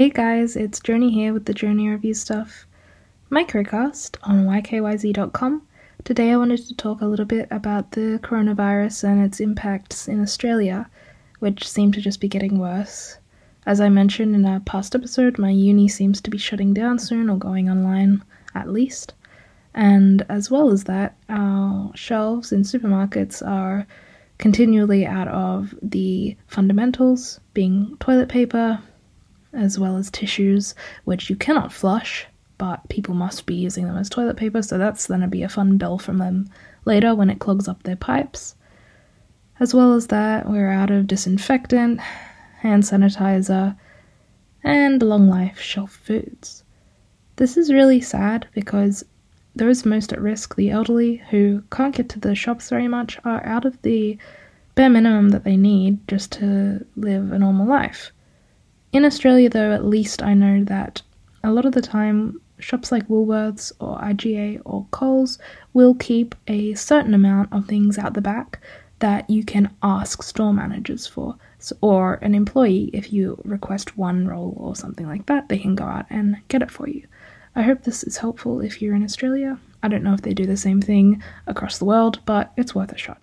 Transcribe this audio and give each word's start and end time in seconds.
Hey 0.00 0.10
guys, 0.10 0.54
it's 0.54 0.78
Journey 0.78 1.10
here 1.10 1.32
with 1.32 1.46
the 1.46 1.52
Journey 1.52 1.88
Review 1.88 2.14
Stuff, 2.14 2.68
microcast 3.32 4.16
on 4.22 4.44
ykyz.com. 4.44 5.62
Today 6.04 6.30
I 6.30 6.36
wanted 6.36 6.64
to 6.68 6.76
talk 6.76 7.00
a 7.00 7.06
little 7.06 7.24
bit 7.24 7.48
about 7.50 7.90
the 7.90 8.20
coronavirus 8.22 9.02
and 9.02 9.24
its 9.24 9.40
impacts 9.40 10.06
in 10.06 10.22
Australia, 10.22 10.88
which 11.40 11.68
seem 11.68 11.90
to 11.90 12.00
just 12.00 12.20
be 12.20 12.28
getting 12.28 12.60
worse. 12.60 13.18
As 13.66 13.80
I 13.80 13.88
mentioned 13.88 14.36
in 14.36 14.44
a 14.44 14.60
past 14.60 14.94
episode, 14.94 15.36
my 15.36 15.50
uni 15.50 15.88
seems 15.88 16.20
to 16.20 16.30
be 16.30 16.38
shutting 16.38 16.72
down 16.72 17.00
soon 17.00 17.28
or 17.28 17.36
going 17.36 17.68
online 17.68 18.22
at 18.54 18.70
least. 18.70 19.14
And 19.74 20.24
as 20.28 20.48
well 20.48 20.70
as 20.70 20.84
that, 20.84 21.16
our 21.28 21.90
shelves 21.96 22.52
in 22.52 22.62
supermarkets 22.62 23.44
are 23.44 23.84
continually 24.38 25.04
out 25.04 25.26
of 25.26 25.74
the 25.82 26.36
fundamentals, 26.46 27.40
being 27.52 27.96
toilet 27.98 28.28
paper, 28.28 28.80
as 29.58 29.78
well 29.78 29.96
as 29.96 30.10
tissues, 30.10 30.74
which 31.04 31.28
you 31.28 31.36
cannot 31.36 31.72
flush, 31.72 32.26
but 32.56 32.88
people 32.88 33.14
must 33.14 33.46
be 33.46 33.54
using 33.54 33.86
them 33.86 33.96
as 33.96 34.08
toilet 34.08 34.36
paper, 34.36 34.62
so 34.62 34.78
that's 34.78 35.06
going 35.06 35.20
to 35.20 35.26
be 35.26 35.42
a 35.42 35.48
fun 35.48 35.76
bill 35.76 35.98
from 35.98 36.18
them 36.18 36.48
later 36.84 37.14
when 37.14 37.30
it 37.30 37.38
clogs 37.38 37.68
up 37.68 37.82
their 37.82 37.96
pipes. 37.96 38.54
As 39.60 39.74
well 39.74 39.94
as 39.94 40.06
that, 40.08 40.48
we're 40.48 40.70
out 40.70 40.90
of 40.90 41.06
disinfectant, 41.06 42.00
hand 42.60 42.84
sanitizer, 42.84 43.76
and 44.62 45.02
long 45.02 45.28
life 45.28 45.60
shelf 45.60 45.92
foods. 45.92 46.64
This 47.36 47.56
is 47.56 47.72
really 47.72 48.00
sad 48.00 48.48
because 48.52 49.04
those 49.54 49.84
most 49.84 50.12
at 50.12 50.20
risk, 50.20 50.54
the 50.54 50.70
elderly 50.70 51.16
who 51.30 51.62
can't 51.70 51.94
get 51.94 52.08
to 52.10 52.20
the 52.20 52.34
shops 52.34 52.70
very 52.70 52.88
much, 52.88 53.18
are 53.24 53.44
out 53.44 53.64
of 53.64 53.80
the 53.82 54.18
bare 54.74 54.88
minimum 54.88 55.30
that 55.30 55.44
they 55.44 55.56
need 55.56 56.06
just 56.06 56.32
to 56.32 56.84
live 56.96 57.32
a 57.32 57.38
normal 57.38 57.66
life. 57.66 58.12
In 58.90 59.04
Australia, 59.04 59.50
though, 59.50 59.72
at 59.72 59.84
least 59.84 60.22
I 60.22 60.32
know 60.32 60.64
that 60.64 61.02
a 61.44 61.52
lot 61.52 61.66
of 61.66 61.72
the 61.72 61.82
time 61.82 62.40
shops 62.58 62.90
like 62.90 63.06
Woolworths 63.08 63.70
or 63.80 63.98
IGA 63.98 64.62
or 64.64 64.86
Coles 64.90 65.38
will 65.74 65.94
keep 65.94 66.34
a 66.46 66.74
certain 66.74 67.12
amount 67.12 67.52
of 67.52 67.66
things 67.66 67.98
out 67.98 68.14
the 68.14 68.22
back 68.22 68.60
that 69.00 69.28
you 69.28 69.44
can 69.44 69.70
ask 69.82 70.22
store 70.22 70.54
managers 70.54 71.06
for. 71.06 71.36
So, 71.58 71.76
or 71.82 72.14
an 72.14 72.34
employee, 72.34 72.90
if 72.94 73.12
you 73.12 73.38
request 73.44 73.98
one 73.98 74.26
roll 74.26 74.54
or 74.56 74.74
something 74.74 75.06
like 75.06 75.26
that, 75.26 75.48
they 75.48 75.58
can 75.58 75.74
go 75.74 75.84
out 75.84 76.06
and 76.08 76.38
get 76.48 76.62
it 76.62 76.70
for 76.70 76.88
you. 76.88 77.06
I 77.54 77.62
hope 77.62 77.82
this 77.82 78.02
is 78.04 78.16
helpful 78.16 78.60
if 78.60 78.80
you're 78.80 78.94
in 78.94 79.04
Australia. 79.04 79.58
I 79.82 79.88
don't 79.88 80.02
know 80.02 80.14
if 80.14 80.22
they 80.22 80.34
do 80.34 80.46
the 80.46 80.56
same 80.56 80.80
thing 80.80 81.22
across 81.46 81.78
the 81.78 81.84
world, 81.84 82.20
but 82.24 82.52
it's 82.56 82.74
worth 82.74 82.92
a 82.92 82.98
shot. 82.98 83.20